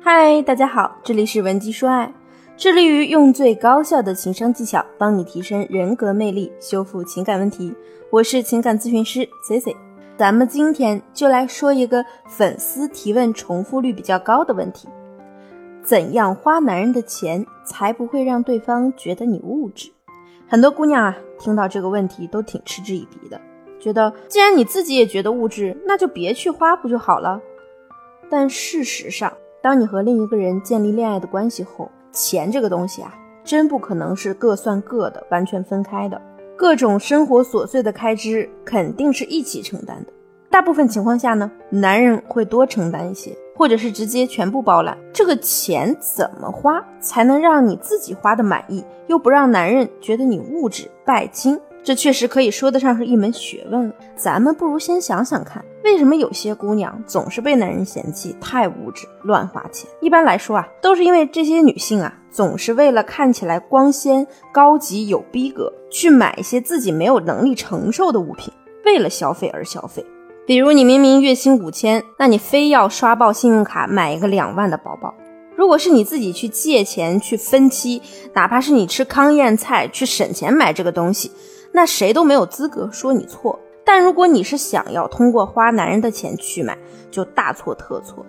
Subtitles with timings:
[0.00, 2.12] 嗨，大家好，这里是文姬说爱，
[2.56, 7.74] 致力于用最高效的情商技巧帮你提升人格魅力，修复情感问题。
[8.08, 9.74] 我是情感咨询师 Cici，
[10.16, 14.88] 咱们今天就来说一个粉丝提问重复率比较高的问题：
[15.82, 19.90] 怎样花男人的钱才不会让对方觉得你物质？
[20.46, 23.38] 很多姑娘啊，听到这个问题都挺嗤之以鼻的，
[23.80, 27.40] 觉得既然你自己也觉得物质，那就别去花不就好了？
[28.30, 33.12] 但事实上，当你和另一个人建立恋爱的关系后，钱这个东西啊，
[33.44, 36.20] 真不可能是各算各的，完全分开的。
[36.56, 40.12] 各种生活琐碎的开支肯定是一起承担的。
[40.50, 44.96] 大部分情况下呢，男人会多承担一些，或者是直接全部包揽。
[45.12, 51.60] 这个钱怎么花才能让你自己花的满意，又不让男人觉得你物质拜金？
[51.84, 53.94] 这确实可以说得上是一门学问了。
[54.14, 59.88] 咱们不如先想想看，为什么有些姑娘总是被男人嫌弃太物质、乱花钱？
[60.00, 68.52] 一般来说啊，都是因为这些女性啊，总是为了看起来光鲜、高级、有逼格，去买一些自己没有能力承受的物品，
[68.84, 70.04] 为了消费而消费。
[70.46, 75.14] 比如你明明月薪五千，那你非要刷爆信用卡买一个两万的包包。
[75.56, 78.00] 如果是你自己去借钱去分期，
[78.32, 81.32] 哪怕是你吃糠咽菜去省钱买这个东西。
[81.72, 86.76] 那谁都没有资格说你错，但如果你是想要通过花男人的钱去买，
[87.10, 88.24] 就大错特错。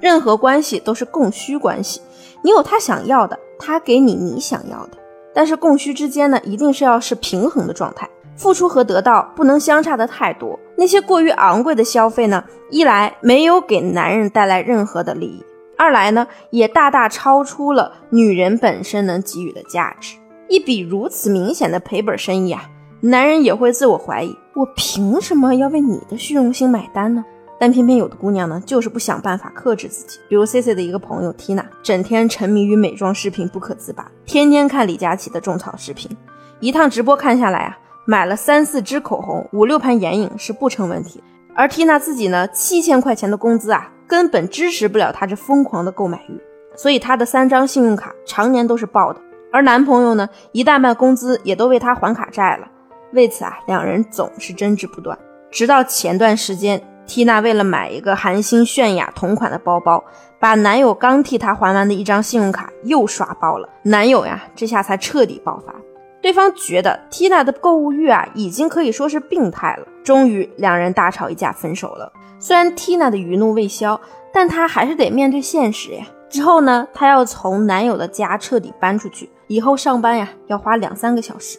[0.00, 2.00] 任何关系都是供需关系，
[2.42, 4.98] 你有他想要的，他给你你想要的。
[5.34, 10.58] 但是供需之间呢，一定是要是平衡的状态，付出和得到不能相差的太多。
[10.76, 15.44] 那些过于昂贵的消费呢，一来没有给男人带来任何的利益，
[15.76, 20.16] 二来呢，也大大超出了女人本身能给予的价值。
[20.48, 22.62] 一笔如此明显的赔本生意啊！
[23.00, 27.24] 男人也会自我怀疑，我凭什么要为你的虚荣心买单呢？
[27.60, 30.18] 但偏偏有的姑娘呢，就是不想办法克制自己。
[30.28, 36.10] 比如 C C 的一个朋友 Tina，整天沉迷于美妆视频不可自拔，天天看李佳琦的种草视频，
[36.58, 41.22] 一趟直播看下来啊，买了三四支口红，五六盘眼影是不成问题。
[41.54, 46.40] 而 Tina 自己呢，七千块钱的工资啊，根本支持不了她这疯狂的购买欲，
[46.74, 49.20] 所以她的三张信用卡常年都是爆的。
[49.52, 52.68] 而男朋友呢，一大半工资也都为她还卡债了。
[53.12, 55.18] 为此啊，两人总是争执不断。
[55.50, 60.04] 直到前段时间缇娜为了买一个韩星泫雅同款的包包，
[60.38, 63.68] 把男友刚替她还完的一张信用卡又刷爆了。
[63.82, 65.74] 男友呀，这下才彻底爆发。
[66.20, 69.86] 对方觉得缇娜的购物欲啊，已经可以说是病态了。
[70.04, 72.12] 终于，两人大吵一架，分手了。
[72.38, 73.98] 虽然缇娜的余怒未消，
[74.32, 76.04] 但她还是得面对现实呀。
[76.28, 81.58] 之后呢，她要从男友的家彻底搬出去，以后上班呀，要花两三个小时。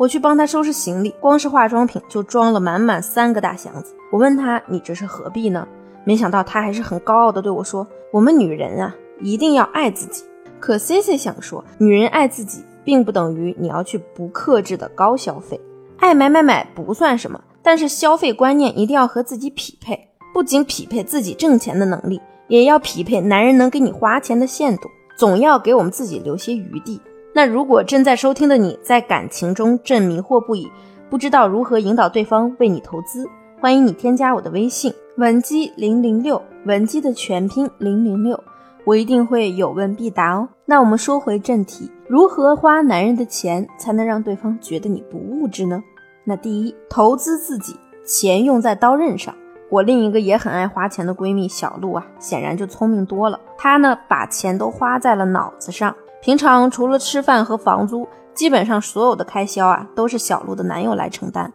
[0.00, 3.94] 我去帮他收拾行李，光是化妆品就装了满满三个大箱子。
[4.10, 5.68] 我问他：“你这是何必呢？”
[6.04, 10.24] 没想到他还是很高傲的对我说：“我们女人啊，一定要爱自己。”
[10.58, 15.60] 可 C C 想说，女人爱自己，并不等于你要去不克制的高消费。
[15.98, 22.18] 爱买买买不算什么，但是消费观念一定要和自己匹配，不仅匹配自己挣钱的能力，
[22.48, 24.88] 也要匹配男人能给你花钱的限度，
[25.18, 26.98] 总要给我们自己留些余地。
[27.32, 30.68] 那如果正在收听的你在感情中正迷惑不已，
[31.08, 33.24] 不知道如何引导对方为你投资，
[33.60, 38.42] 欢迎你添加我的微信文姬零零六，文姬的全拼零零六，
[38.84, 40.48] 我一定会有问必答哦。
[40.64, 45.82] 那我们说回正题，如何花男人的钱才能让对方觉得你不物质呢？
[46.24, 49.34] 那第一，投资自己，钱用在刀刃上。
[49.68, 55.94] 我另一个也很爱花钱的闺蜜小鹿啊，显然就聪明多了，她呢把钱都花在了脑子上。
[56.22, 61.50] 平常除了吃饭和房租，基本上所有的开销啊都是小鹿的男友来承担。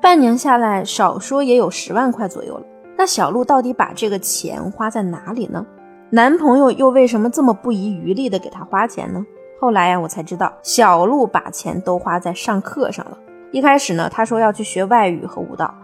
[0.00, 2.64] 半年下来，少说也有十万块左右了。
[2.96, 5.64] 那小鹿到底把这个钱花在哪里呢？
[6.08, 9.24] 男朋友又为什么这么不遗余力的给她花钱呢？
[9.60, 13.18] 后来呀，我才知道小鹿把钱都花在上课上了。
[13.52, 15.74] 一开始呢，她说要去学外语和舞蹈，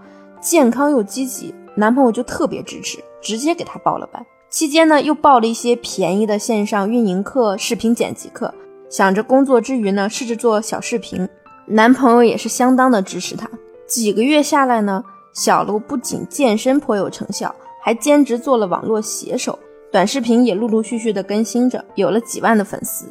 [0.40, 4.24] 健康又积极，男朋友就特别支持，直接给她报了班。
[4.52, 8.52] 期间呢，又报了一些便宜的线上运营课、视频剪辑课，
[8.90, 11.26] 想着工作之余呢，试着做小视频。
[11.64, 13.48] 男朋友也是相当的支持她。
[13.86, 15.02] 几个月下来呢，
[15.32, 19.58] 小鹿不仅健身颇有成效，还兼职做了网络写手，
[19.90, 23.06] 短视频也陆陆续续的更新着，有了几万的粉丝。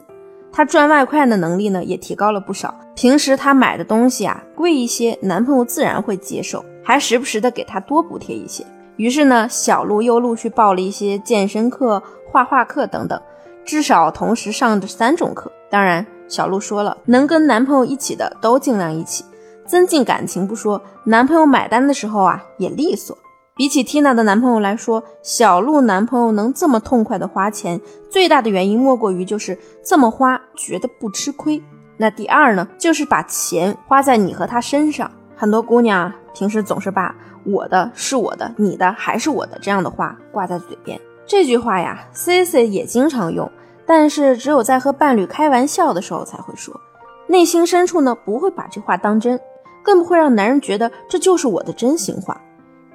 [0.51, 2.71] 她赚外快的能力呢，也提高了不少。
[2.93, 8.63] 平时她买的东西啊，贵一些，男朋友自然会接受，还时不时的给她多补贴一些。
[9.01, 13.19] 于是呢，小鹿又陆续报了一些健身课、画画课等等，
[13.65, 15.51] 至少同时上着三种课。
[15.71, 19.25] 当然，小鹿说了，能跟男朋友一起的都尽量一起，
[19.65, 23.17] 增进感情不说，男朋友买单的时候啊也利索。
[23.55, 27.81] 比起 Tina 的男朋友来说，小鹿男朋友能这么痛快的花钱，
[28.11, 31.59] 最大的原因莫过于就是这么花觉得不吃亏。
[31.97, 35.09] 那第二呢，就是把钱花在你和他身上。
[35.35, 40.99] 很多姑娘平时总是把“我的是我的，你的还是我的”这样的话挂在嘴边。
[41.25, 43.49] 这句话呀，C C 也经常用，
[43.85, 46.79] 但是只有在和伴侣开玩笑的时候才会说，
[47.27, 49.39] 内心深处呢不会把这话当真，
[49.83, 52.41] 更不会让男人觉得这就是我的真心话。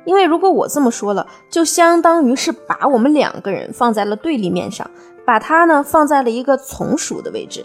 [0.05, 4.89] 因为如果我这么说了，就相当于是把我们两个人放在了对立面上，
[5.25, 7.65] 把他呢放在了一个从属的位置。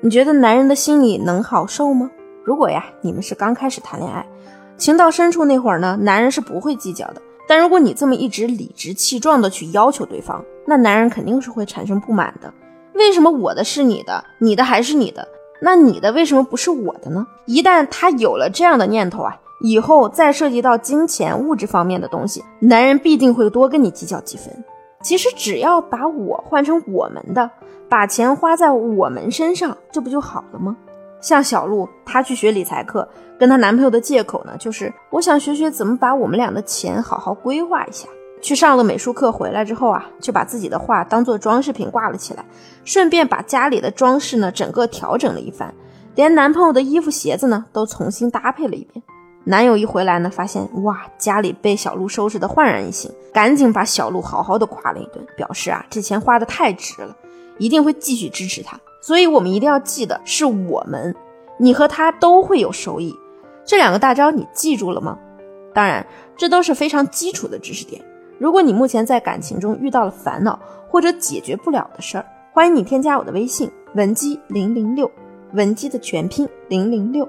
[0.00, 2.10] 你觉得男人的心里能好受吗？
[2.44, 4.26] 如果呀，你们是刚开始谈恋爱，
[4.76, 7.22] 情到深处那会儿呢，男人是不会计较的。
[7.46, 12.52] 但如果你这么一直理直气壮的去要求对方，那男人肯定是会产生不满的。
[12.94, 15.26] 为什么我的是你的，你的还是你的？
[15.60, 17.26] 那你的为什么不是我的呢？
[17.46, 19.36] 一旦他有了这样的念头啊。
[19.60, 24.52] 以后再涉及到金钱物质方面的东西，男人必定会多跟你计较几分。
[25.00, 27.50] 其实只要把我换成我们的，
[27.88, 30.76] 把钱花在我们身上，这不就好了吗？
[31.24, 38.06] 像小鹿，她去学理财课，跟她男朋友的借口呢，就是我想学学怎么把我们俩的钱好好规划一下。
[38.42, 42.44] 去上了美术课回来之后啊，就把自己的画当做装饰品挂了起来，
[42.84, 45.74] 顺便把家里的装饰呢整个调整了一番，
[46.14, 49.02] 连男朋友的衣服鞋子呢都重新搭配了一遍。
[49.44, 57.16] 男友一回来呢，发现哇，家里被小鹿收拾的焕然一新，赶紧把小鹿好好的夸了一顿，表示啊，这钱花的太值了，
[57.56, 58.78] 一定会继续支持他。
[59.06, 61.14] 所以，我们一定要记得，是我们，
[61.58, 63.14] 你和他都会有收益。
[63.62, 65.18] 这两个大招你记住了吗？
[65.74, 66.06] 当然，
[66.38, 68.02] 这都是非常基础的知识点。
[68.38, 70.58] 如果你目前在感情中遇到了烦恼
[70.88, 75.10] 或者解决不了的事儿，欢迎你添加我的微信文姬零零六，
[75.52, 77.28] 文姬的全拼零零六。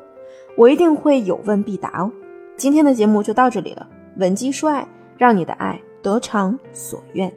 [0.56, 2.10] 我一定会有问必答哦。
[2.56, 3.86] 今天的节目就到这里了，
[4.16, 4.88] 文姬说爱，
[5.18, 7.30] 让你的爱得偿所愿。